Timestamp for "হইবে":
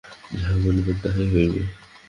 1.33-1.61